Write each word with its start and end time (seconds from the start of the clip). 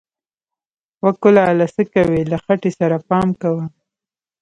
و 1.03 1.05
کلاله 1.21 1.67
څه 1.75 1.83
کوې، 1.93 2.21
له 2.31 2.37
خټې 2.43 2.71
سره 2.79 2.97
پام 3.09 3.29
کوه! 3.41 3.65